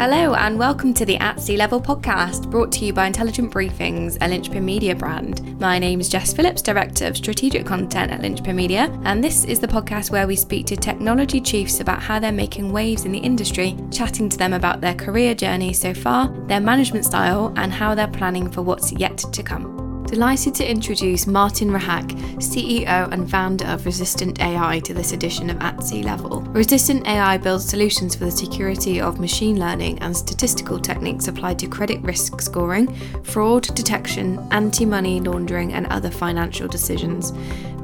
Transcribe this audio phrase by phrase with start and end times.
[0.00, 4.16] Hello, and welcome to the At Sea Level podcast, brought to you by Intelligent Briefings,
[4.22, 5.60] a Linchpin Media brand.
[5.60, 9.60] My name is Jess Phillips, Director of Strategic Content at Linchpin Media, and this is
[9.60, 13.18] the podcast where we speak to technology chiefs about how they're making waves in the
[13.18, 17.94] industry, chatting to them about their career journey so far, their management style, and how
[17.94, 19.79] they're planning for what's yet to come.
[20.10, 25.60] Delighted to introduce Martin Rehak, CEO and founder of Resistant AI, to this edition of
[25.60, 26.40] At Sea Level.
[26.48, 31.68] Resistant AI builds solutions for the security of machine learning and statistical techniques applied to
[31.68, 32.92] credit risk scoring,
[33.22, 37.32] fraud detection, anti money laundering, and other financial decisions.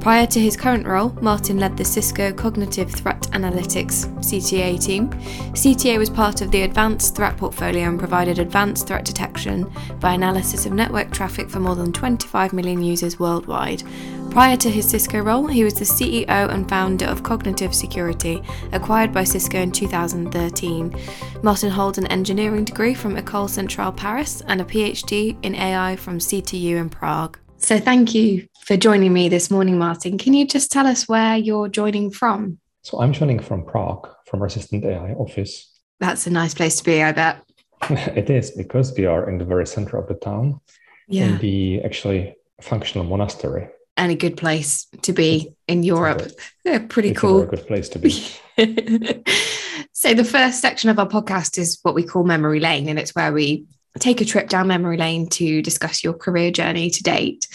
[0.06, 5.10] Prior to his current role, Martin led the Cisco Cognitive Threat Analytics CTA team.
[5.52, 10.64] CTA was part of the advanced threat portfolio and provided advanced threat detection by analysis
[10.64, 13.82] of network traffic for more than 25 million users worldwide.
[14.30, 18.42] Prior to his Cisco role, he was the CEO and founder of Cognitive Security,
[18.72, 20.94] acquired by Cisco in 2013.
[21.42, 26.18] Martin holds an engineering degree from École Centrale Paris and a PhD in AI from
[26.18, 27.38] CTU in Prague.
[27.58, 30.18] So, thank you for joining me this morning, Martin.
[30.18, 32.58] Can you just tell us where you're joining from?
[32.82, 35.80] So, I'm joining from Prague, from Resistant AI office.
[36.00, 37.42] That's a nice place to be, I bet.
[37.90, 40.60] it is because we are in the very center of the town,
[41.08, 41.26] yeah.
[41.26, 43.68] in the actually a functional monastery.
[43.98, 46.30] And a good place to be in Europe.
[46.64, 47.42] yeah, pretty it's cool.
[47.42, 48.10] A good place to be.
[49.92, 53.14] so, the first section of our podcast is what we call Memory Lane, and it's
[53.14, 53.64] where we
[53.98, 57.46] take a trip down memory lane to discuss your career journey to date.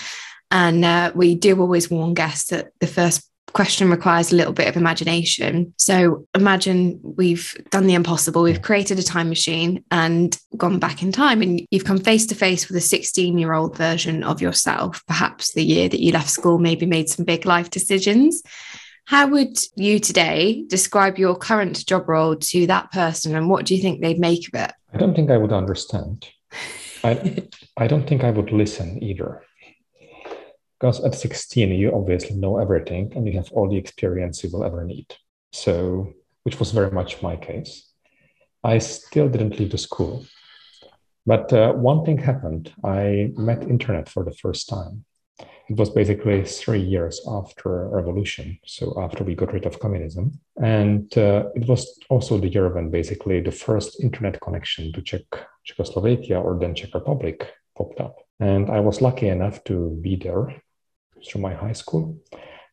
[0.50, 4.68] And uh, we do always warn guests that the first question requires a little bit
[4.68, 5.74] of imagination.
[5.78, 8.44] So imagine we've done the impossible.
[8.44, 12.36] We've created a time machine and gone back in time, and you've come face to
[12.36, 16.30] face with a 16 year old version of yourself, perhaps the year that you left
[16.30, 18.42] school, maybe made some big life decisions.
[19.06, 23.76] How would you today describe your current job role to that person, and what do
[23.76, 24.72] you think they'd make of it?
[24.94, 26.28] I don't think I would understand.
[27.04, 29.44] I, I don't think I would listen either.
[30.82, 34.64] Because at 16, you obviously know everything and you have all the experience you will
[34.64, 35.06] ever need.
[35.54, 36.12] So,
[36.42, 37.88] which was very much my case.
[38.64, 40.26] I still didn't leave the school.
[41.24, 42.74] But uh, one thing happened.
[42.84, 45.06] I met internet for the first time.
[45.70, 51.16] It was basically three years after revolution, so after we got rid of communism, and
[51.18, 55.22] uh, it was also the year when basically the first internet connection to Czech
[55.64, 60.62] Czechoslovakia or then Czech Republic popped up, and I was lucky enough to be there
[61.28, 62.18] through my high school.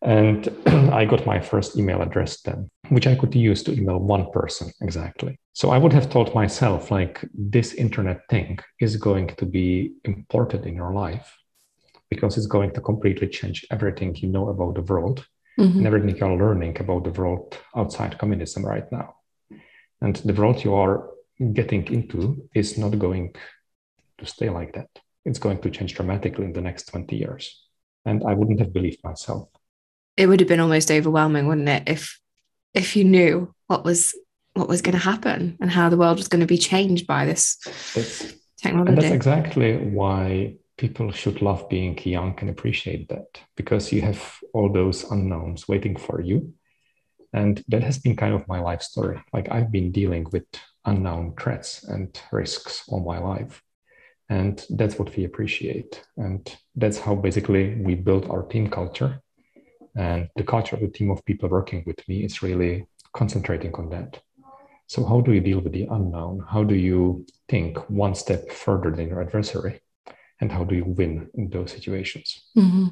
[0.03, 4.31] And I got my first email address then, which I could use to email one
[4.31, 5.39] person exactly.
[5.53, 10.67] So I would have told myself, like, this internet thing is going to be important
[10.67, 11.37] in your life
[12.11, 15.27] because it's going to completely change everything you know about the world
[15.59, 15.79] mm-hmm.
[15.79, 19.17] and everything you're learning about the world outside communism right now.
[20.01, 21.11] And the world you are
[21.53, 23.35] getting into is not going
[24.19, 24.89] to stay like that.
[25.25, 27.68] It's going to change dramatically in the next 20 years.
[28.05, 29.49] And I wouldn't have believed myself.
[30.17, 32.19] It would have been almost overwhelming, wouldn't it, if
[32.75, 34.15] if you knew what was
[34.55, 37.25] what was going to happen and how the world was going to be changed by
[37.25, 37.59] this
[37.95, 38.93] it's, technology.
[38.93, 44.39] And that's exactly why people should love being young and appreciate that because you have
[44.53, 46.55] all those unknowns waiting for you.
[47.33, 49.23] And that has been kind of my life story.
[49.33, 50.47] Like I've been dealing with
[50.85, 53.63] unknown threats and risks all my life.
[54.29, 56.05] And that's what we appreciate.
[56.17, 59.23] And that's how basically we build our team culture.
[59.97, 63.89] And the culture of the team of people working with me is really concentrating on
[63.91, 64.21] that.
[64.87, 66.45] So, how do you deal with the unknown?
[66.49, 69.81] How do you think one step further than your adversary?
[70.41, 72.89] and how do you win in those situations mm-hmm.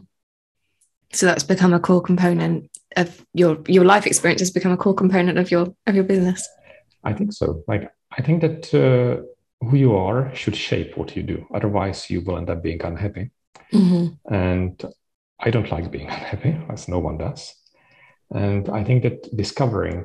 [1.13, 4.95] so that's become a core component of your your life experience has become a core
[4.95, 6.49] component of your of your business
[7.05, 9.23] i think so like i think that uh,
[9.61, 13.31] who you are should shape what you do otherwise you will end up being unhappy
[13.73, 14.35] mm-hmm.
[14.35, 14.85] and
[15.41, 17.55] i don't like being unhappy as no one does
[18.31, 20.05] and i think that discovering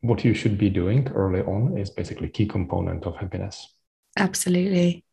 [0.00, 3.74] what you should be doing early on is basically key component of happiness
[4.18, 5.04] absolutely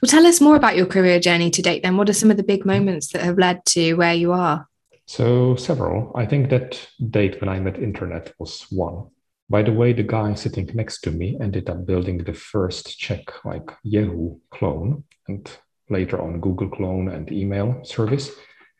[0.00, 1.96] well, tell us more about your career journey to date then.
[1.96, 4.68] What are some of the big moments that have led to where you are?
[5.06, 6.12] So, several.
[6.14, 9.08] I think that date when I met internet was one.
[9.50, 13.44] By the way, the guy sitting next to me ended up building the first Czech
[13.44, 15.50] like Yahoo clone and
[15.88, 18.30] later on Google clone and email service,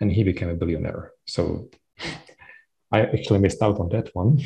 [0.00, 1.10] and he became a billionaire.
[1.26, 1.70] So
[2.92, 4.40] I actually missed out on that one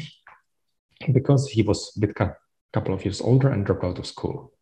[1.12, 2.34] because he was a bit a
[2.72, 4.52] couple of years older and dropped out of school.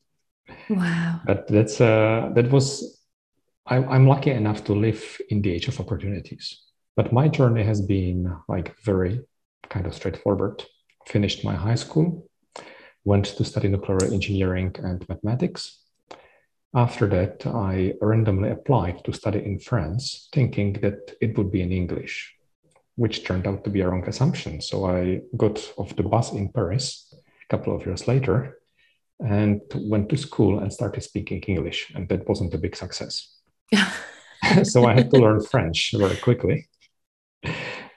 [0.69, 1.21] Wow.
[1.25, 3.01] But that's uh, that was
[3.67, 6.61] I, I'm lucky enough to live in the age of opportunities.
[6.97, 9.21] But my journey has been like very
[9.71, 10.65] kind of straightforward.
[11.07, 12.27] Finished my high school,
[13.05, 15.81] went to study nuclear engineering and mathematics.
[16.75, 21.73] After that, I randomly applied to study in France, thinking that it would be in
[21.73, 22.35] English,
[22.97, 24.61] which turned out to be a wrong assumption.
[24.61, 28.59] So I got off the bus in Paris a couple of years later
[29.21, 31.93] and went to school and started speaking English.
[31.95, 33.37] And that wasn't a big success.
[34.65, 36.69] so I had to learn French very quickly.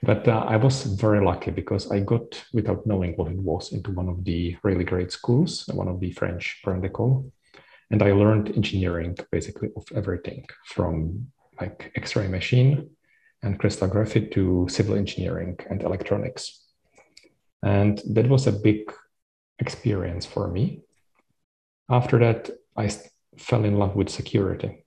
[0.05, 3.89] But uh, I was very lucky because I got, without knowing what it was, into
[3.91, 7.31] one of the really great schools, one of the French École.
[7.89, 12.91] And I learned engineering basically of everything from like X-ray machine
[13.41, 16.61] and crystallography to civil engineering and electronics.
[17.63, 18.91] And that was a big
[19.57, 20.81] experience for me.
[21.89, 22.91] After that, I
[23.37, 24.85] fell in love with security.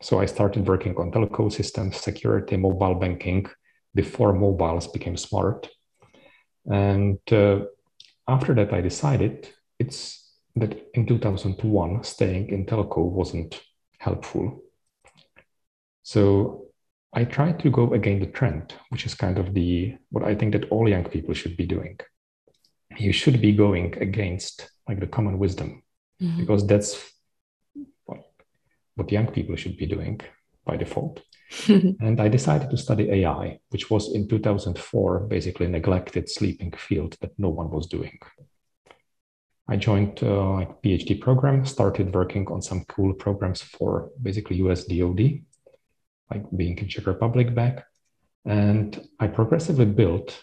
[0.00, 3.46] So I started working on telco systems, security, mobile banking
[3.94, 5.68] before mobiles became smart.
[6.66, 7.60] And uh,
[8.26, 9.48] after that, I decided
[9.78, 13.60] it's that in 2001, staying in telco wasn't
[13.98, 14.62] helpful.
[16.02, 16.66] So
[17.12, 20.52] I tried to go against the trend, which is kind of the what I think
[20.52, 21.98] that all young people should be doing.
[22.96, 25.82] You should be going against like the common wisdom,
[26.20, 26.40] mm-hmm.
[26.40, 27.12] because that's
[28.04, 28.20] what,
[28.96, 30.20] what young people should be doing
[30.68, 31.22] by default.
[31.68, 37.16] and I decided to study AI, which was in 2004 basically a neglected sleeping field
[37.20, 38.18] that no one was doing.
[39.66, 44.56] I joined a uh, like PhD program, started working on some cool programs for basically
[44.64, 45.40] US DoD,
[46.30, 47.86] like being in Czech Republic back.
[48.44, 50.42] And I progressively built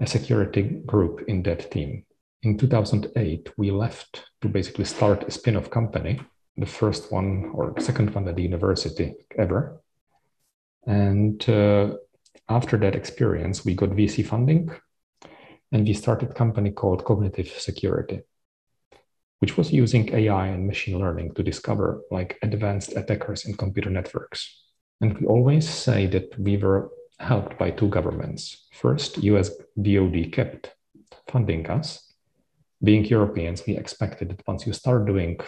[0.00, 2.04] a security group in that team.
[2.42, 6.20] In 2008, we left to basically start a spin off company,
[6.56, 9.80] the first one or second one at the university ever.
[10.86, 11.96] And uh,
[12.48, 14.70] after that experience, we got VC funding
[15.72, 18.20] and we started a company called Cognitive Security
[19.44, 24.40] which was using AI and machine learning to discover like advanced attackers in computer networks.
[25.02, 28.66] And we always say that we were helped by two governments.
[28.72, 30.72] First, US DoD kept
[31.28, 32.14] funding us.
[32.82, 35.38] Being Europeans, we expected that once you start doing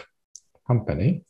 [0.67, 1.23] company,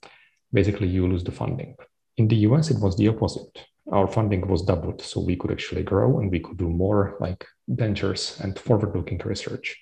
[0.51, 1.75] basically you lose the funding.
[2.17, 3.65] In the US, it was the opposite.
[3.91, 7.45] Our funding was doubled, so we could actually grow and we could do more like
[7.67, 9.77] ventures and forward-looking research.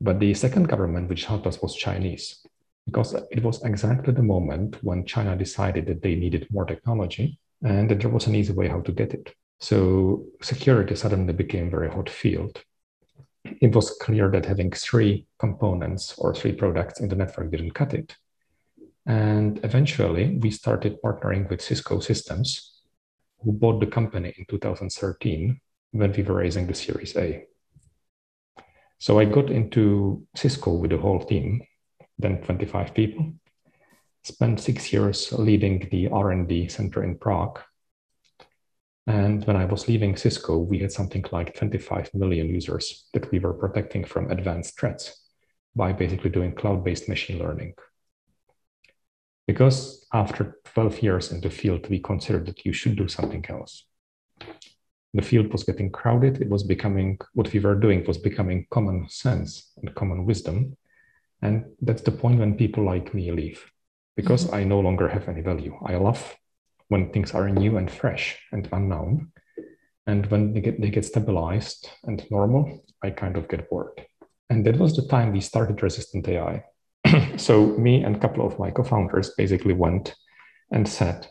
[0.00, 2.46] But the second government which helped us was Chinese,
[2.86, 7.90] because it was exactly the moment when China decided that they needed more technology and
[7.90, 9.34] that there was an easy way how to get it.
[9.60, 12.62] So security suddenly became a very hot field.
[13.44, 17.94] It was clear that having three components or three products in the network didn't cut
[17.94, 18.14] it.
[19.08, 22.82] And eventually, we started partnering with Cisco Systems,
[23.40, 25.58] who bought the company in 2013
[25.92, 27.46] when we were raising the Series A.
[28.98, 31.62] So I got into Cisco with the whole team,
[32.18, 33.32] then 25 people.
[34.24, 37.60] Spent six years leading the R&D center in Prague.
[39.06, 43.38] And when I was leaving Cisco, we had something like 25 million users that we
[43.38, 45.24] were protecting from advanced threats
[45.74, 47.72] by basically doing cloud-based machine learning.
[49.48, 53.88] Because after 12 years in the field, we considered that you should do something else
[55.14, 56.40] the field was getting crowded.
[56.40, 60.76] It was becoming what we were doing was becoming common sense and common wisdom.
[61.40, 63.70] And that's the point when people like me leave
[64.16, 64.54] because mm-hmm.
[64.54, 65.78] I no longer have any value.
[65.84, 66.36] I love
[66.88, 69.32] when things are new and fresh and unknown.
[70.06, 74.06] And when they get, they get stabilized and normal, I kind of get bored.
[74.50, 76.64] And that was the time we started Resistant AI.
[77.36, 80.14] so, me and a couple of my co founders basically went
[80.70, 81.26] and said,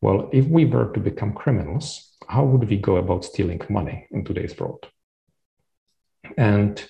[0.00, 4.24] well, if we were to become criminals, how would we go about stealing money in
[4.24, 4.86] today's world?
[6.36, 6.82] And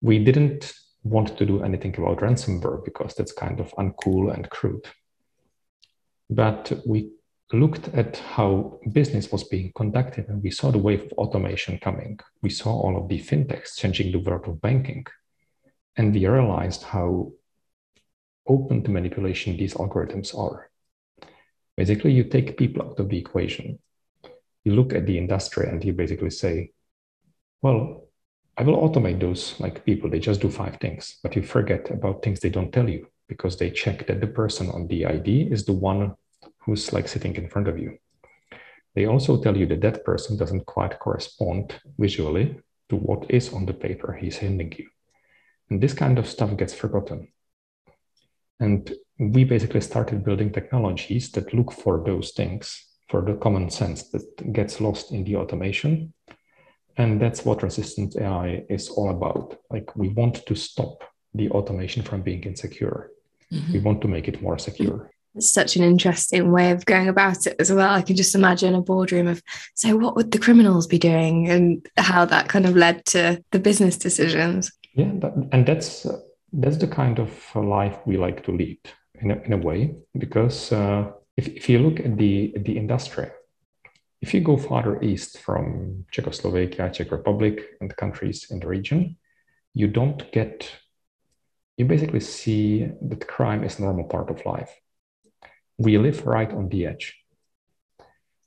[0.00, 0.72] we didn't
[1.04, 4.86] want to do anything about ransomware because that's kind of uncool and crude.
[6.30, 7.12] But we
[7.52, 12.18] looked at how business was being conducted and we saw the wave of automation coming.
[12.40, 15.06] We saw all of the fintechs changing the world of banking.
[15.96, 17.32] And we realized how
[18.46, 20.70] open to manipulation these algorithms are.
[21.76, 23.78] Basically, you take people out of the equation
[24.64, 26.72] you look at the industry and you basically say,
[27.62, 28.04] well,
[28.56, 30.10] I will automate those like people.
[30.10, 33.56] They just do five things, but you forget about things they don't tell you because
[33.56, 36.14] they check that the person on the ID is the one
[36.58, 37.98] who's like sitting in front of you.
[38.94, 43.64] They also tell you that that person doesn't quite correspond visually to what is on
[43.64, 44.91] the paper he's handing you.
[45.70, 47.28] And this kind of stuff gets forgotten.
[48.60, 54.04] And we basically started building technologies that look for those things for the common sense
[54.10, 56.12] that gets lost in the automation.
[56.96, 59.58] And that's what resistant AI is all about.
[59.70, 61.04] Like we want to stop
[61.34, 63.10] the automation from being insecure.
[63.52, 63.72] Mm-hmm.
[63.72, 65.10] We want to make it more secure.
[65.34, 67.94] It's such an interesting way of going about it as well.
[67.94, 69.42] I can just imagine a boardroom of,
[69.74, 73.58] so what would the criminals be doing, and how that kind of led to the
[73.58, 74.70] business decisions.
[74.94, 76.20] Yeah, that, and that's uh,
[76.52, 78.80] that's the kind of life we like to lead
[79.20, 83.28] in a, in a way because uh, if, if you look at the the industry,
[84.20, 89.16] if you go farther east from Czechoslovakia, Czech Republic, and the countries in the region,
[89.74, 90.70] you don't get
[91.78, 94.70] you basically see that crime is a normal part of life.
[95.78, 97.18] We live right on the edge.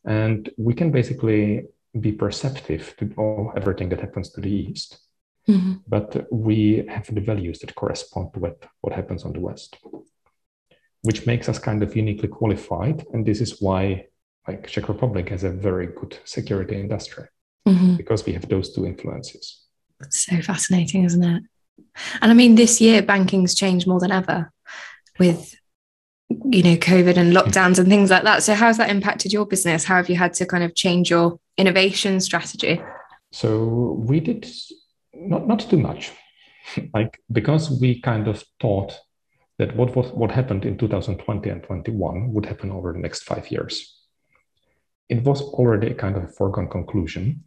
[0.05, 1.65] And we can basically
[1.99, 5.04] be perceptive to all everything that happens to the east.
[5.47, 5.73] Mm-hmm.
[5.87, 9.77] But we have the values that correspond to what, what happens on the west,
[11.03, 13.05] which makes us kind of uniquely qualified.
[13.13, 14.07] And this is why
[14.47, 17.25] like Czech Republic has a very good security industry
[17.67, 17.95] mm-hmm.
[17.95, 19.63] because we have those two influences.
[20.09, 21.43] So fascinating, isn't it?
[22.21, 24.51] And I mean, this year banking's changed more than ever
[25.19, 25.55] with
[26.29, 29.83] you know covid and lockdowns and things like that so how's that impacted your business
[29.83, 32.81] how have you had to kind of change your innovation strategy
[33.31, 34.49] so we did
[35.15, 36.11] not not too much
[36.93, 38.99] like because we kind of thought
[39.57, 43.49] that what what, what happened in 2020 and 21 would happen over the next five
[43.51, 43.97] years
[45.07, 47.43] it was already a kind of a foregone conclusion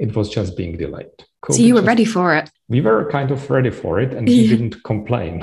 [0.00, 1.12] it was just being delayed.
[1.44, 2.50] COVID so you were just, ready for it.
[2.68, 5.42] We were kind of ready for it, and we didn't complain.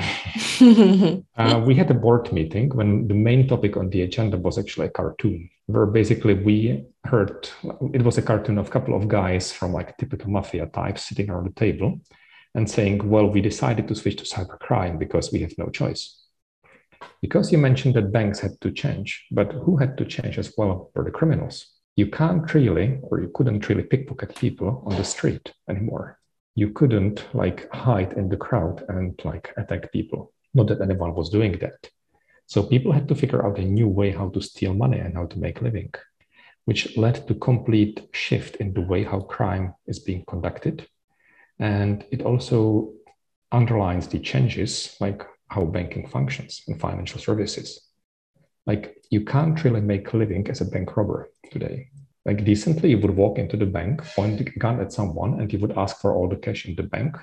[1.37, 4.87] uh, we had a board meeting when the main topic on the agenda was actually
[4.87, 7.49] a cartoon, where basically we heard
[7.93, 11.29] it was a cartoon of a couple of guys from like typical mafia types sitting
[11.29, 11.99] around the table
[12.55, 16.23] and saying, "Well, we decided to switch to cybercrime because we have no choice."
[17.21, 20.91] Because you mentioned that banks had to change, but who had to change as well
[20.95, 25.51] were the criminals you can't really, or you couldn't really pickpocket people on the street
[25.67, 26.19] anymore.
[26.53, 30.31] You couldn't like hide in the crowd and like attack people.
[30.53, 31.89] Not that anyone was doing that.
[32.47, 35.25] So people had to figure out a new way how to steal money and how
[35.25, 35.93] to make a living,
[36.63, 40.87] which led to complete shift in the way how crime is being conducted.
[41.59, 42.93] And it also
[43.51, 47.81] underlines the changes like how banking functions and financial services.
[48.65, 51.89] Like you can't really make a living as a bank robber today.
[52.25, 55.59] Like decently, you would walk into the bank, point a gun at someone, and you
[55.59, 57.17] would ask for all the cash in the bank.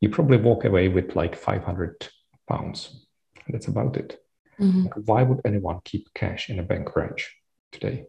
[0.00, 2.08] You probably walk away with like 500
[2.48, 3.06] pounds.
[3.48, 4.23] That's about it.
[4.60, 4.84] Mm-hmm.
[4.84, 7.36] Like, why would anyone keep cash in a bank branch
[7.72, 8.04] today?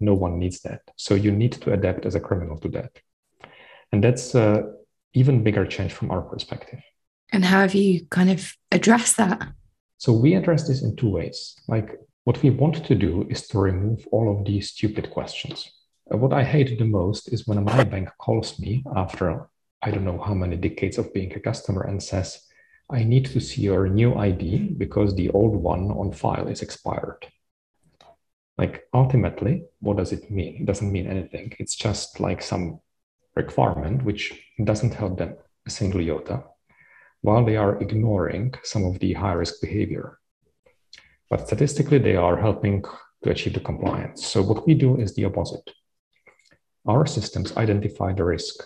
[0.00, 0.82] No one needs that.
[0.96, 2.98] So you need to adapt as a criminal to that.
[3.92, 4.74] And that's an
[5.14, 6.80] even bigger change from our perspective.
[7.32, 9.48] And how have you kind of addressed that?
[9.98, 11.54] So we address this in two ways.
[11.68, 15.70] Like what we want to do is to remove all of these stupid questions.
[16.12, 19.48] Uh, what I hate the most is when my bank calls me after
[19.82, 22.46] I don't know how many decades of being a customer and says,
[22.92, 27.26] I need to see your new ID because the old one on file is expired.
[28.58, 30.56] Like ultimately, what does it mean?
[30.60, 31.54] It doesn't mean anything.
[31.58, 32.80] It's just like some
[33.34, 36.44] requirement which doesn't help them a single iota
[37.22, 40.18] while they are ignoring some of the high risk behavior.
[41.30, 42.84] But statistically, they are helping
[43.22, 44.26] to achieve the compliance.
[44.26, 45.70] So what we do is the opposite.
[46.86, 48.62] Our systems identify the risk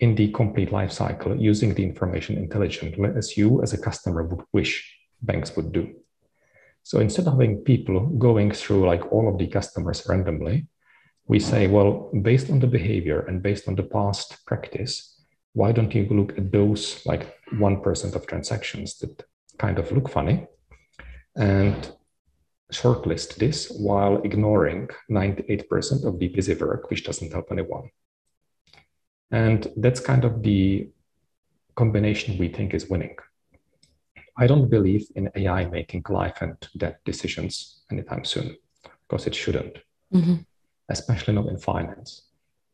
[0.00, 4.44] in the complete life cycle using the information intelligently as you as a customer would
[4.52, 5.94] wish banks would do.
[6.82, 10.66] So instead of having people going through like all of the customers randomly,
[11.26, 15.22] we say, well, based on the behavior and based on the past practice,
[15.54, 19.24] why don't you look at those like 1% of transactions that
[19.58, 20.46] kind of look funny
[21.36, 21.92] and
[22.72, 27.88] shortlist this while ignoring 98% of the busy work, which doesn't help anyone.
[29.42, 30.88] And that's kind of the
[31.74, 33.16] combination we think is winning.
[34.36, 38.56] I don't believe in AI making life and death decisions anytime soon
[39.08, 39.78] because it shouldn't,
[40.12, 40.36] mm-hmm.
[40.88, 42.22] especially not in finance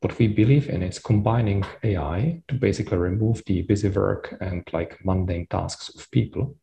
[0.01, 4.99] what we believe in is combining AI to basically remove the busy work and like
[5.05, 6.57] mundane tasks of people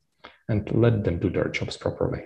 [0.49, 2.23] and let them do their jobs properly.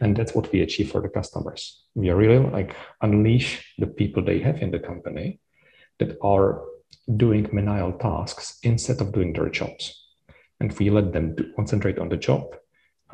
[0.00, 1.84] And that's what we achieve for the customers.
[1.94, 5.38] We are really like unleash the people they have in the company
[6.06, 6.62] that are
[7.16, 10.06] doing menial tasks instead of doing their jobs.
[10.60, 12.44] And we let them concentrate on the job.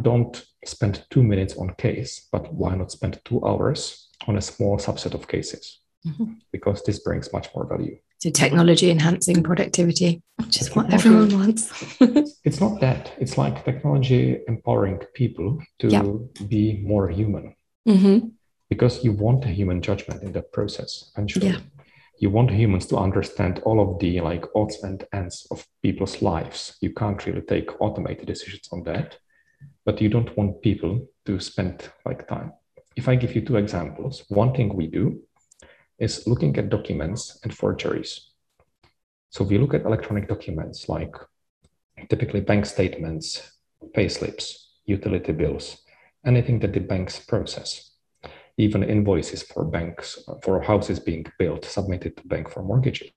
[0.02, 4.76] Don't spend two minutes on case, but why not spend two hours on a small
[4.76, 5.80] subset of cases?
[6.06, 6.32] mm-hmm.
[6.52, 7.98] because this brings much more value.
[8.18, 11.70] So technology enhancing productivity, which is what everyone wants.
[12.44, 13.12] it's not that.
[13.18, 16.02] It's like technology empowering people to yeah.
[16.48, 17.54] be more human.
[17.86, 18.28] Mm-hmm.
[18.68, 21.48] Because you want a human judgment in that process, eventually.
[21.48, 21.60] Yeah.
[22.18, 26.76] You want humans to understand all of the like odds and ends of people's lives.
[26.80, 29.18] You can't really take automated decisions on that,
[29.84, 32.52] but you don't want people to spend like time.
[32.96, 35.20] If I give you two examples, one thing we do
[35.98, 38.30] is looking at documents and forgeries.
[39.30, 41.14] So we look at electronic documents like
[42.08, 43.52] typically bank statements,
[43.94, 45.76] pay slips, utility bills,
[46.24, 47.87] anything that the banks process
[48.58, 53.12] even invoices for banks, for houses being built, submitted to bank for mortgages.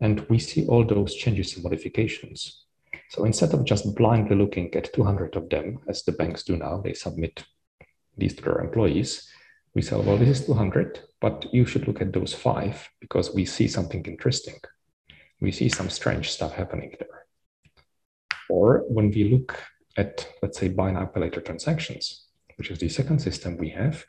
[0.00, 2.64] And we see all those changes and modifications.
[3.10, 6.80] So instead of just blindly looking at 200 of them, as the banks do now,
[6.80, 7.44] they submit
[8.16, 9.28] these to their employees.
[9.74, 13.44] We say, well, this is 200, but you should look at those five because we
[13.44, 14.60] see something interesting.
[15.40, 17.26] We see some strange stuff happening there.
[18.48, 19.58] Or when we look
[19.96, 24.04] at, let's say, buy now, pay later transactions, which is the second system we have,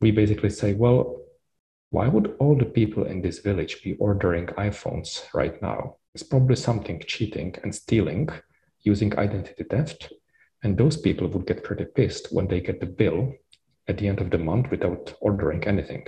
[0.00, 1.20] we basically say, well,
[1.90, 5.96] why would all the people in this village be ordering iPhones right now?
[6.14, 8.28] It's probably something cheating and stealing
[8.80, 10.12] using identity theft.
[10.62, 13.32] And those people would get pretty pissed when they get the bill
[13.86, 16.06] at the end of the month without ordering anything.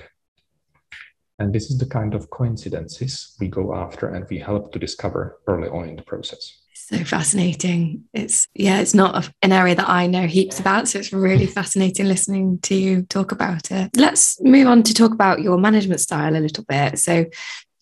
[1.39, 5.41] And this is the kind of coincidences we go after and we help to discover
[5.47, 8.05] early on in the process so fascinating.
[8.13, 11.47] It's yeah, it's not a, an area that I know heaps about, so it's really
[11.61, 13.91] fascinating listening to you talk about it.
[13.97, 16.99] Let's move on to talk about your management style a little bit.
[16.99, 17.27] So,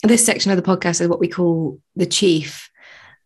[0.02, 2.70] this section of the podcast is what we call the chief.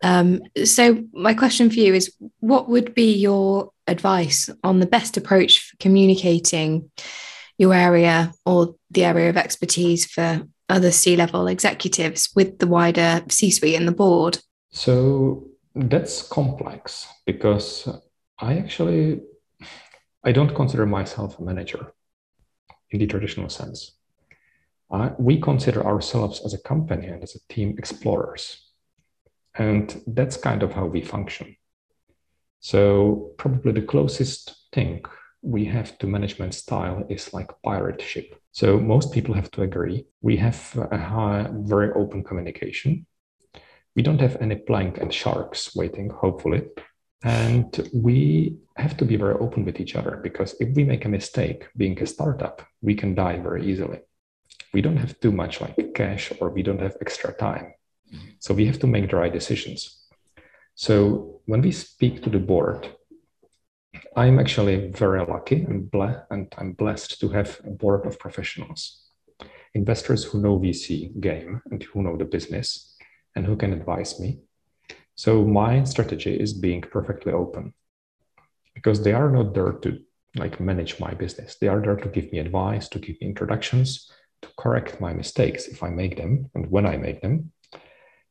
[0.02, 5.16] Um, so, my question for you is, what would be your advice on the best
[5.16, 6.90] approach for communicating
[7.58, 13.22] your area or the area of expertise for other C level executives with the wider
[13.28, 14.38] C suite and the board?
[14.70, 17.88] So, that's complex because
[18.38, 19.20] I actually
[20.24, 21.92] I don't consider myself a manager
[22.90, 23.92] in the traditional sense.
[25.18, 28.70] We consider ourselves as a company and as a team explorers.
[29.54, 31.56] And that's kind of how we function.
[32.60, 35.02] So, probably the closest thing
[35.42, 38.38] we have to management style is like pirate ship.
[38.52, 40.06] So, most people have to agree.
[40.20, 43.06] We have a high, very open communication
[43.94, 46.62] we don't have any plank and sharks waiting, hopefully.
[47.24, 51.08] And we have to be very open with each other because if we make a
[51.08, 54.00] mistake being a startup, we can die very easily.
[54.72, 57.74] We don't have too much like cash or we don't have extra time.
[58.40, 60.02] So we have to make the right decisions.
[60.74, 62.88] So when we speak to the board,
[64.16, 69.02] I'm actually very lucky and, ble- and I'm blessed to have a board of professionals,
[69.74, 72.91] investors who know VC game and who know the business
[73.34, 74.40] and who can advise me.
[75.14, 77.74] So my strategy is being perfectly open
[78.74, 79.98] because they are not there to
[80.36, 81.56] like manage my business.
[81.60, 84.10] They are there to give me advice, to give me introductions,
[84.42, 87.52] to correct my mistakes if I make them and when I make them.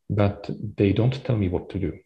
[0.09, 1.99] But they don't tell me what to do.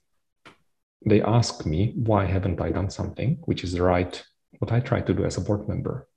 [1.07, 4.21] They ask me why haven't I done something, which is right,
[4.59, 6.07] what I try to do as a board member.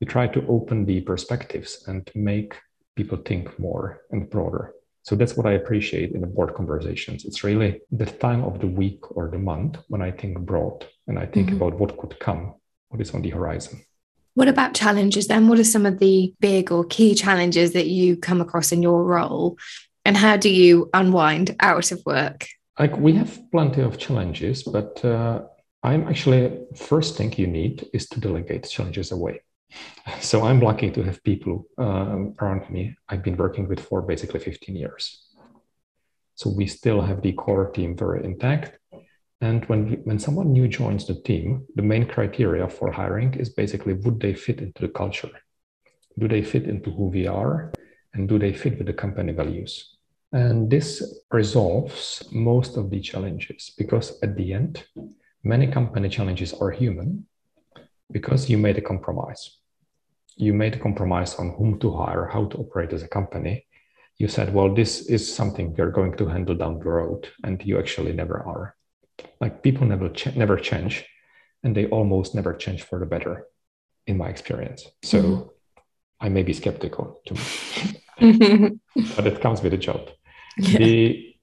[0.00, 2.56] We try to open the perspectives and make
[2.96, 4.72] people think more and broader.
[5.04, 7.26] So that's what I appreciate in the board conversations.
[7.26, 11.18] It's really the time of the week or the month when I think broad and
[11.18, 11.56] I think mm-hmm.
[11.56, 12.54] about what could come,
[12.88, 13.84] what is on the horizon.
[14.32, 15.46] What about challenges then?
[15.46, 19.04] What are some of the big or key challenges that you come across in your
[19.04, 19.58] role?
[20.06, 22.46] And how do you unwind out of work?
[22.78, 25.42] Like we have plenty of challenges, but uh,
[25.82, 29.42] I'm actually first thing you need is to delegate challenges away.
[30.20, 34.40] So I'm lucky to have people um, around me I've been working with for basically
[34.40, 35.24] 15 years.
[36.34, 38.78] So we still have the core team very intact.
[39.40, 43.92] And when, when someone new joins the team, the main criteria for hiring is basically
[43.92, 45.30] would they fit into the culture?
[46.18, 47.72] Do they fit into who we are?
[48.14, 49.96] And do they fit with the company values?
[50.32, 54.84] And this resolves most of the challenges because at the end,
[55.42, 57.26] many company challenges are human
[58.10, 59.58] because you made a compromise
[60.36, 63.66] you made a compromise on whom to hire, how to operate as a company.
[64.18, 67.78] You said, well, this is something we're going to handle down the road, and you
[67.78, 68.76] actually never are.
[69.40, 71.04] Like people never ch- never change,
[71.62, 73.46] and they almost never change for the better,
[74.06, 74.86] in my experience.
[75.02, 75.48] So mm-hmm.
[76.20, 77.36] I may be skeptical too
[79.16, 80.08] but it comes with a job.
[80.56, 80.78] Yeah.
[80.78, 81.36] The,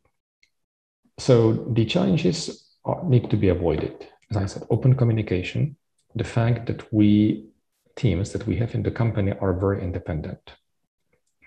[1.19, 4.08] so the challenges are, need to be avoided.
[4.30, 5.75] As I said, open communication,
[6.15, 7.50] the fact that we
[7.95, 10.54] teams that we have in the company are very independent.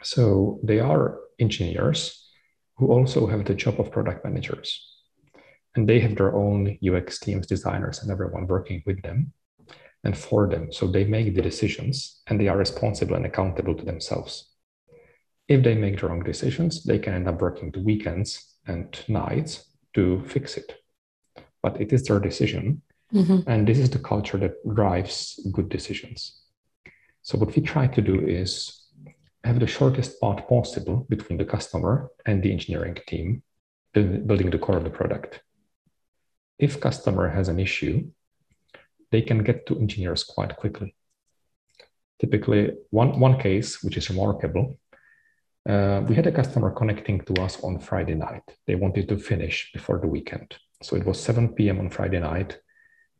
[0.02, 2.28] So they are engineers
[2.76, 4.90] who also have the job of product managers.
[5.76, 9.32] And they have their own UX teams, designers, and everyone working with them
[10.04, 10.72] and for them.
[10.72, 14.50] So they make the decisions and they are responsible and accountable to themselves.
[15.48, 19.64] If they make the wrong decisions, they can end up working the weekends and nights
[19.94, 20.74] to fix it.
[21.62, 22.82] But it is their decision.
[23.14, 23.48] Mm-hmm.
[23.48, 26.42] And this is the culture that drives good decisions.
[27.22, 28.84] So, what we try to do is
[29.44, 33.42] have the shortest path possible between the customer and the engineering team
[33.92, 35.40] building the core of the product.
[36.58, 38.10] If customer has an issue,
[39.12, 40.96] they can get to engineers quite quickly.
[42.18, 44.78] Typically, one, one case, which is remarkable,
[45.68, 48.42] uh, we had a customer connecting to us on Friday night.
[48.66, 50.56] They wanted to finish before the weekend.
[50.82, 51.78] So it was 7 p.m.
[51.78, 52.58] on Friday night.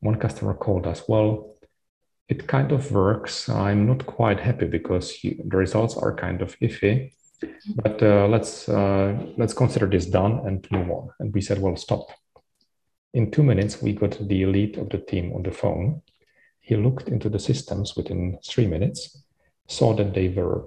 [0.05, 1.57] One customer called us, Well,
[2.29, 3.49] it kind of works.
[3.49, 7.13] I'm not quite happy because you, the results are kind of iffy.
[7.83, 11.09] But uh, let's uh, let's consider this done and move on.
[11.21, 12.07] And we said, well, stop.
[13.15, 16.03] In two minutes, we got the lead of the team on the phone.
[16.61, 19.25] He looked into the systems within three minutes,
[19.69, 20.65] saw that they were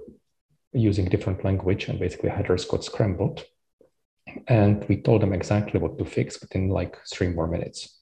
[0.72, 3.44] using different language, and basically headers got scrambled.
[4.48, 7.97] And we told them exactly what to fix within like three more minutes.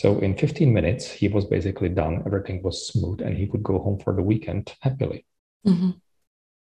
[0.00, 2.22] So in 15 minutes, he was basically done.
[2.26, 5.24] Everything was smooth, and he could go home for the weekend happily.
[5.66, 5.90] Mm-hmm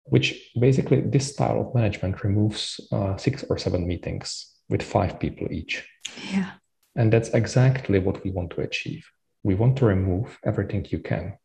[0.06, 5.52] which basically this style of management removes uh, six or seven meetings with five people
[5.52, 5.88] each.
[6.32, 6.52] Yeah.
[6.96, 9.06] And that's exactly what we want to achieve.
[9.44, 11.38] We want to remove everything you can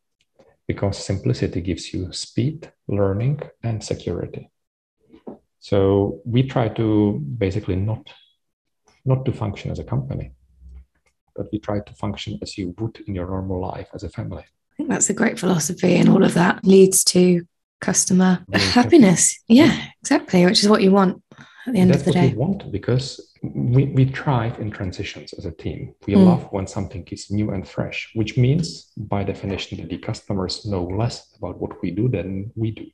[0.67, 4.51] because simplicity gives you speed, learning, and security.
[5.59, 8.11] So we try to basically not
[9.05, 10.33] not to function as a company,
[11.35, 14.43] but we try to function as you would in your normal life as a family.
[14.43, 17.47] I think that's a great philosophy, and all of that leads to
[17.81, 19.39] customer happiness.
[19.49, 21.23] Yeah, exactly, which is what you want
[21.67, 22.29] at the end That's of the day.
[22.29, 25.95] What we want because we, we thrive in transitions as a team.
[26.07, 26.27] We mm.
[26.27, 30.85] love when something is new and fresh, which means by definition that the customers know
[30.85, 32.87] less about what we do than we do.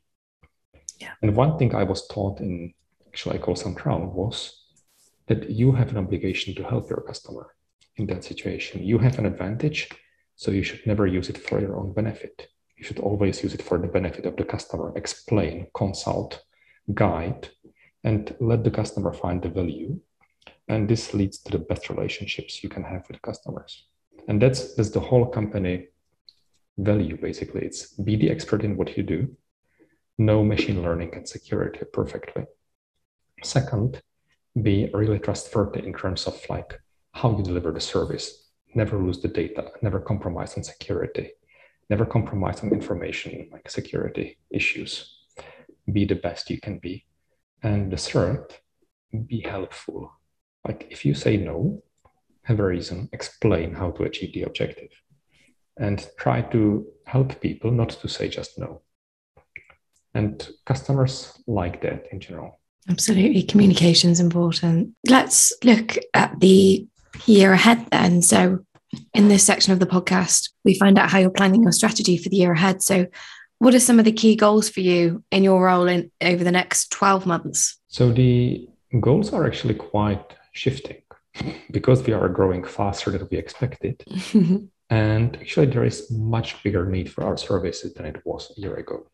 [0.98, 1.12] Yeah.
[1.22, 2.72] And one thing I was taught in
[3.08, 4.64] actually Ecole Centrale was
[5.26, 7.54] that you have an obligation to help your customer
[7.96, 8.82] in that situation.
[8.82, 9.88] You have an advantage,
[10.34, 13.62] so you should never use it for your own benefit you should always use it
[13.62, 14.92] for the benefit of the customer.
[14.96, 16.42] Explain, consult,
[16.92, 17.48] guide,
[18.04, 19.98] and let the customer find the value.
[20.68, 23.86] And this leads to the best relationships you can have with customers.
[24.28, 25.88] And that's that's the whole company
[26.76, 27.62] value basically.
[27.62, 29.34] It's be the expert in what you do,
[30.18, 32.44] know machine learning and security perfectly.
[33.42, 34.02] Second,
[34.60, 36.80] be really trustworthy in terms of like
[37.18, 38.26] how you deliver the service.
[38.74, 41.30] Never lose the data, never compromise on security
[41.88, 45.16] never compromise on information like security issues.
[45.90, 47.06] Be the best you can be.
[47.62, 48.54] And the third,
[49.26, 50.12] be helpful.
[50.66, 51.82] Like if you say no,
[52.42, 54.90] have a reason, explain how to achieve the objective.
[55.78, 58.82] And try to help people not to say just no.
[60.14, 62.60] And customers like that in general.
[62.88, 63.42] Absolutely.
[63.42, 64.94] Communication is important.
[65.06, 66.86] Let's look at the
[67.26, 68.22] year ahead then.
[68.22, 68.64] So
[69.14, 72.28] in this section of the podcast, we find out how you're planning your strategy for
[72.28, 72.82] the year ahead.
[72.82, 73.06] So,
[73.58, 76.52] what are some of the key goals for you in your role in over the
[76.52, 77.78] next 12 months?
[77.88, 78.68] So, the
[79.00, 81.02] goals are actually quite shifting
[81.70, 84.04] because we are growing faster than we expected.
[84.90, 88.76] and actually, there is much bigger need for our services than it was a year
[88.76, 89.06] ago.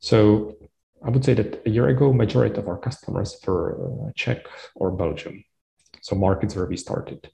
[0.00, 0.56] So,
[1.04, 4.92] I would say that a year ago, majority of our customers were uh, Czech or
[4.92, 5.44] Belgium,
[6.02, 7.30] so markets where we started.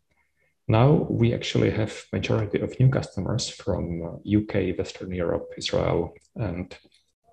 [0.68, 6.76] Now we actually have majority of new customers from UK, uh, Western Europe, Israel, and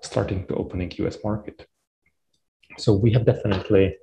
[0.02, 1.67] starting to opening US market.
[2.78, 3.98] So we have definitely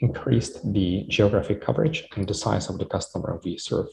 [0.00, 3.88] increased the geographic coverage and the size of the customer we serve.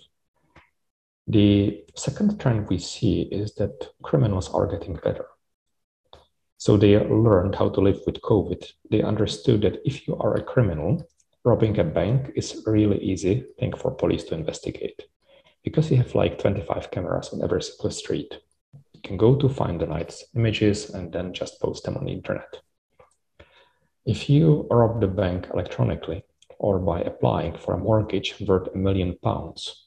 [1.27, 5.25] The second trend we see is that criminals are getting better.
[6.57, 8.63] So they learned how to live with COVID.
[8.89, 11.05] They understood that if you are a criminal,
[11.45, 15.03] robbing a bank is really easy thing for police to investigate
[15.63, 18.39] because you have like 25 cameras on every single street.
[18.93, 22.11] You can go to find the nice images and then just post them on the
[22.11, 22.61] internet.
[24.07, 26.23] If you rob the bank electronically
[26.57, 29.85] or by applying for a mortgage worth a million pounds,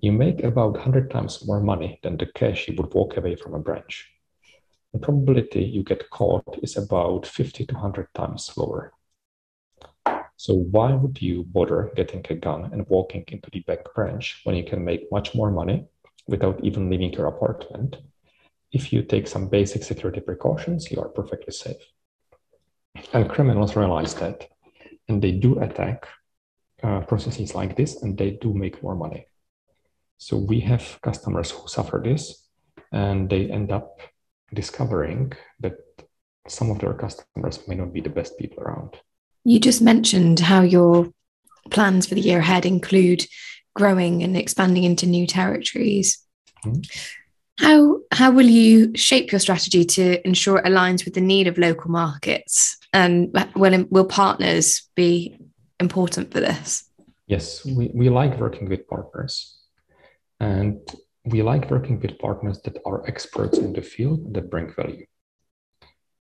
[0.00, 3.52] you make about 100 times more money than the cash you would walk away from
[3.52, 4.10] a branch.
[4.94, 8.94] The probability you get caught is about 50 to 100 times lower.
[10.40, 14.56] So why would you bother getting a gun and walking into the bank branch when
[14.56, 15.84] you can make much more money
[16.26, 17.98] without even leaving your apartment?
[18.72, 21.82] If you take some basic security precautions, you are perfectly safe.
[23.12, 24.48] And criminals realize that,
[25.08, 26.08] and they do attack
[26.82, 29.26] uh, processes like this, and they do make more money.
[30.16, 32.48] So we have customers who suffer this,
[32.92, 34.00] and they end up
[34.54, 35.76] discovering that
[36.48, 38.96] some of their customers may not be the best people around.
[39.44, 41.10] You just mentioned how your
[41.70, 43.26] plans for the year ahead include
[43.74, 46.22] growing and expanding into new territories.
[46.64, 46.80] Mm-hmm.
[47.58, 51.58] How how will you shape your strategy to ensure it aligns with the need of
[51.58, 52.78] local markets?
[52.92, 55.38] And will will partners be
[55.78, 56.84] important for this?
[57.26, 59.58] Yes, we, we like working with partners.
[60.40, 60.80] And
[61.24, 65.06] we like working with partners that are experts in the field that bring value.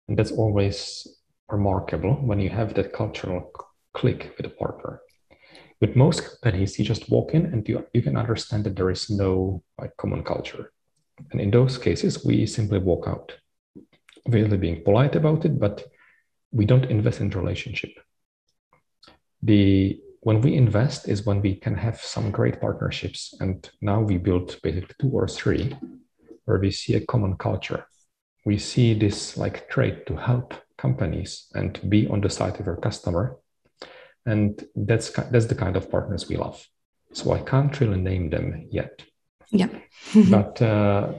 [0.09, 1.07] And that's always
[1.51, 3.53] remarkable when you have that cultural
[3.95, 5.01] click with a partner.
[5.81, 9.11] With most companies, you just walk in and you, you can understand that there is
[9.11, 10.73] no like common culture.
[11.31, 13.33] And in those cases, we simply walk out,
[14.27, 15.85] really being polite about it, but
[16.53, 17.91] we don't invest in relationship.
[19.43, 23.35] The when we invest is when we can have some great partnerships.
[23.41, 25.77] And now we built basically two or three
[26.45, 27.87] where we see a common culture.
[28.45, 32.77] We see this like trait to help companies and be on the side of our
[32.77, 33.37] customer.
[34.25, 36.67] And that's that's the kind of partners we love.
[37.13, 39.03] So I can't really name them yet.
[39.51, 39.69] Yeah.
[40.31, 41.13] but uh,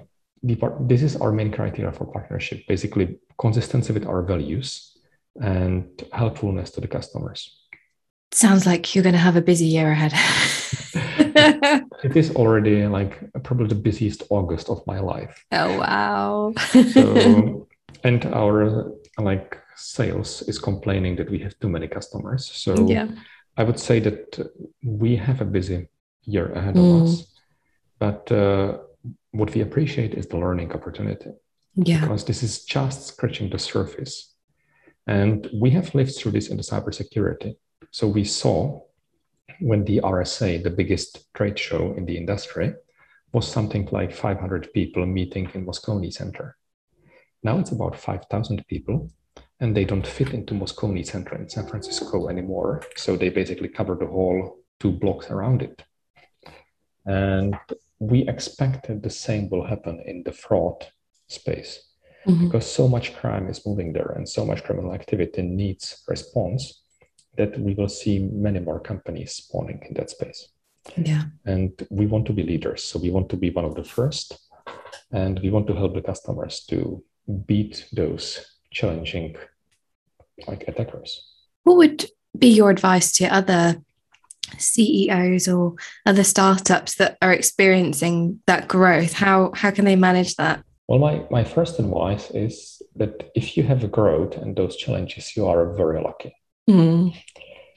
[0.44, 4.98] the part, this is our main criteria for partnership basically consistency with our values
[5.42, 7.60] and helpfulness to the customers
[8.32, 10.14] Sounds like you're going to have a busy year ahead.
[12.04, 15.44] it is already like probably the busiest August of my life.
[15.52, 16.54] Oh wow!
[16.94, 17.68] so,
[18.04, 22.46] and our like sales is complaining that we have too many customers.
[22.46, 23.08] So yeah.
[23.58, 24.52] I would say that
[24.84, 25.90] we have a busy
[26.24, 27.02] year ahead mm.
[27.02, 27.28] of us.
[28.00, 28.78] But uh,
[29.32, 31.32] what we appreciate is the learning opportunity.
[31.76, 32.02] Yeah.
[32.02, 34.34] Because this is just scratching the surface.
[35.08, 37.56] And we have lived through this in the cybersecurity.
[37.92, 38.82] So we saw
[39.60, 42.74] when the RSA, the biggest trade show in the industry,
[43.34, 46.58] was something like 500 people meeting in Moscone Center.
[47.44, 49.10] Now it's about 5,000 people,
[49.60, 52.84] and they don't fit into Moscone Center in San Francisco anymore.
[52.96, 55.84] So they basically cover the whole two blocks around it.
[57.06, 57.56] And
[58.00, 60.88] we expected the same will happen in the fraud
[61.28, 61.90] space
[62.26, 62.46] mm-hmm.
[62.46, 66.84] because so much crime is moving there and so much criminal activity needs response
[67.38, 70.50] that we will see many more companies spawning in that space.
[70.98, 71.24] Yeah.
[71.46, 72.84] And we want to be leaders.
[72.84, 74.38] So we want to be one of the first.
[75.12, 79.36] And we want to help the customers to beat those challenging
[80.48, 81.26] like attackers.
[81.64, 82.06] What would
[82.38, 83.82] be your advice to other
[84.58, 89.14] CEOs or other startups that are experiencing that growth?
[89.14, 90.64] How how can they manage that?
[90.88, 95.38] Well, my, my first advice is that if you have a growth and those challenges,
[95.38, 96.34] you are very lucky.
[96.68, 97.16] Mm.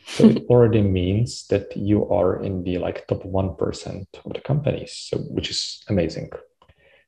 [0.07, 5.09] So it already means that you are in the like top 1% of the companies,
[5.11, 6.31] so which is amazing.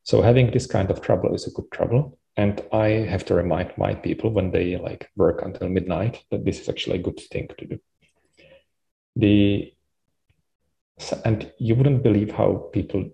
[0.03, 2.19] So having this kind of trouble is a good trouble.
[2.37, 6.61] And I have to remind my people when they like work until midnight that this
[6.61, 7.79] is actually a good thing to do.
[9.17, 9.73] The
[11.25, 13.11] and you wouldn't believe how people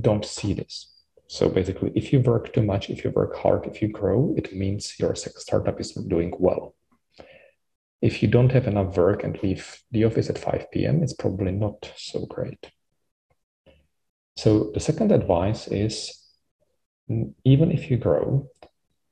[0.00, 0.92] don't see this.
[1.28, 4.52] So basically, if you work too much, if you work hard, if you grow, it
[4.52, 6.74] means your startup is doing well
[8.02, 11.52] if you don't have enough work and leave the office at 5 p.m., it's probably
[11.52, 12.72] not so great.
[14.36, 16.19] So the second advice is
[17.44, 18.48] even if you grow,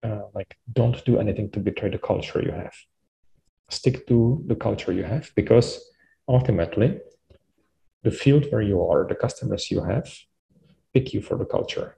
[0.02, 2.74] uh, like don't do anything to betray the culture you have.
[3.70, 5.68] Stick to the culture you have because
[6.28, 7.00] ultimately,
[8.04, 10.08] the field where you are, the customers you have,
[10.94, 11.96] pick you for the culture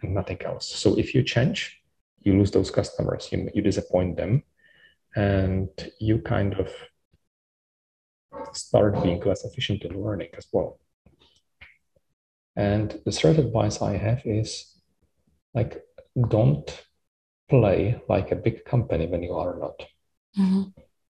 [0.00, 0.66] and nothing else.
[0.66, 1.82] So if you change,
[2.22, 4.44] you lose those customers, you, you disappoint them,
[5.16, 5.68] and
[6.00, 6.72] you kind of
[8.52, 10.78] start being less efficient in learning as well.
[12.56, 14.71] And the third advice I have is
[15.54, 15.82] like,
[16.28, 16.84] don't
[17.48, 19.82] play like a big company when you are not.
[20.38, 20.62] Mm-hmm.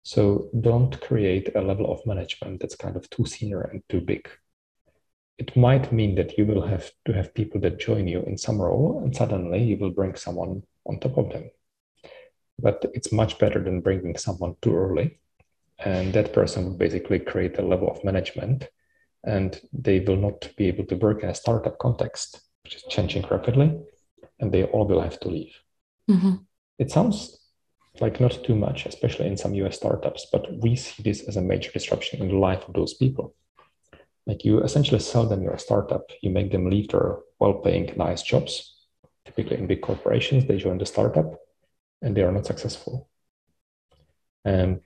[0.03, 4.29] So don't create a level of management that's kind of too senior and too big.
[5.39, 8.61] It might mean that you will have to have people that join you in some
[8.61, 11.51] role, and suddenly you will bring someone on top of them
[12.59, 15.19] but it's much better than bringing someone too early.
[15.79, 18.69] And that person will basically create a level of management
[19.25, 23.25] and they will not be able to work in a startup context, which is changing
[23.31, 23.79] rapidly,
[24.41, 25.55] and they all will have to leave.
[26.11, 26.35] Mm-hmm.
[26.79, 27.39] It sounds
[28.01, 31.43] like not too much, especially in some US startups, but we see this as a
[31.43, 33.35] major disruption in the life of those people.
[34.27, 38.23] Like you essentially sell them your startup, you make them leave their well paying, nice
[38.23, 38.75] jobs.
[39.25, 41.41] Typically in big corporations, they join the startup
[42.03, 43.09] and they are not successful.
[44.45, 44.81] And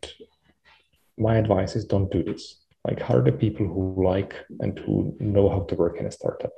[1.18, 2.60] my advice is don't do this.
[2.86, 6.52] Like hire the people who like and who know how to work in a startup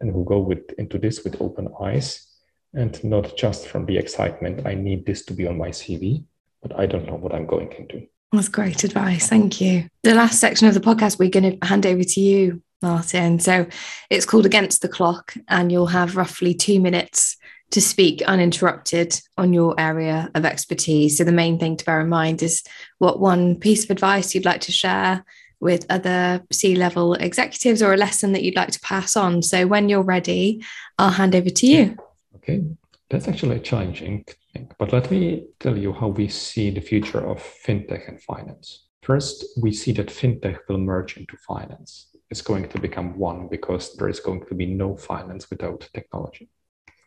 [0.00, 2.26] and who go with into this with open eyes
[2.74, 4.66] and not just from the excitement.
[4.66, 6.24] I need this to be on my CV,
[6.62, 8.06] but I don't know what I'm going into.
[8.32, 9.28] That's great advice.
[9.28, 9.88] Thank you.
[10.02, 13.38] The last section of the podcast, we're going to hand over to you, Martin.
[13.38, 13.66] So
[14.10, 17.36] it's called Against the Clock, and you'll have roughly two minutes
[17.70, 21.18] to speak uninterrupted on your area of expertise.
[21.18, 22.62] So the main thing to bear in mind is
[22.98, 25.24] what one piece of advice you'd like to share
[25.60, 29.42] with other C level executives or a lesson that you'd like to pass on.
[29.42, 30.64] So when you're ready,
[30.98, 31.96] I'll hand over to you.
[32.36, 32.64] Okay,
[33.10, 34.70] that's actually a challenging thing.
[34.78, 38.86] But let me tell you how we see the future of fintech and finance.
[39.02, 42.08] First, we see that fintech will merge into finance.
[42.30, 46.50] It's going to become one because there is going to be no finance without technology.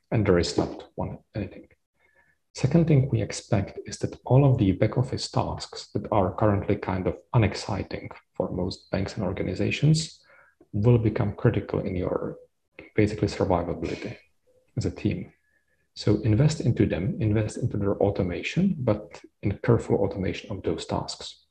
[0.10, 1.68] And there is not one anything.
[2.54, 6.76] Second thing we expect is that all of the back office tasks that are currently
[6.76, 10.20] kind of unexciting for most banks and organizations
[10.74, 12.38] will become critical in your
[12.96, 14.18] basically survivability
[14.78, 15.32] as a team.
[15.94, 21.46] So invest into them, invest into their automation, but in careful automation of those tasks.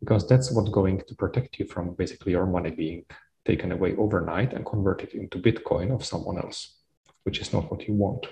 [0.00, 3.04] Because that's what's going to protect you from basically your money being
[3.44, 6.76] taken away overnight and converted into Bitcoin of someone else,
[7.22, 8.26] which is not what you want.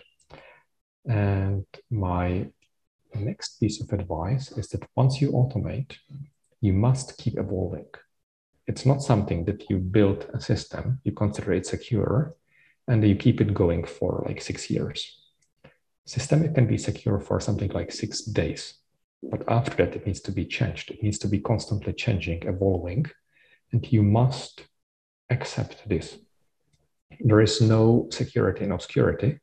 [1.07, 2.49] And my
[3.15, 5.97] next piece of advice is that once you automate,
[6.61, 7.87] you must keep evolving.
[8.67, 12.35] It's not something that you build a system, you consider it secure,
[12.89, 15.21] and you keep it going for like six years.
[16.07, 18.75] Systemic can be secure for something like six days,
[19.23, 20.91] but after that, it needs to be changed.
[20.91, 23.07] It needs to be constantly changing, evolving,
[23.73, 24.63] and you must
[25.31, 26.19] accept this.
[27.21, 29.41] There is no security in obscurity,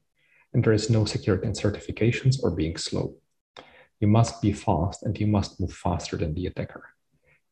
[0.54, 3.16] and there is no security in certifications or being slow.
[4.00, 6.84] You must be fast and you must move faster than the attacker.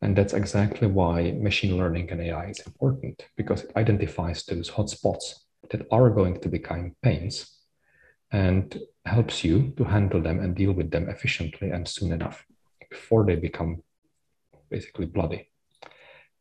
[0.01, 5.33] And that's exactly why machine learning and AI is important because it identifies those hotspots
[5.69, 7.57] that are going to become pains
[8.31, 12.45] and helps you to handle them and deal with them efficiently and soon enough
[12.89, 13.83] before they become
[14.69, 15.49] basically bloody.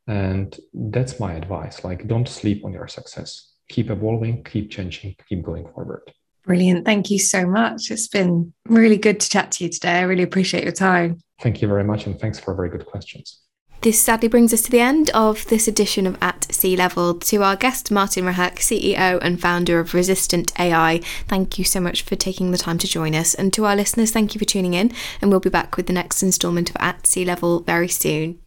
[0.07, 1.85] And that's my advice.
[1.85, 3.53] Like, don't sleep on your success.
[3.69, 6.03] Keep evolving, keep changing, keep going forward.
[6.49, 6.87] Brilliant.
[6.87, 7.91] Thank you so much.
[7.91, 9.99] It's been really good to chat to you today.
[9.99, 11.21] I really appreciate your time.
[11.43, 12.07] Thank you very much.
[12.07, 13.41] And thanks for very good questions.
[13.83, 17.15] This sadly brings us to the end of this edition of At Sea Level.
[17.15, 22.01] To our guest, Martin Rehak, CEO and founder of Resistant AI, thank you so much
[22.01, 23.35] for taking the time to join us.
[23.35, 24.91] And to our listeners, thank you for tuning in.
[25.21, 28.39] And we'll be back with the next instalment of At Sea Level very soon.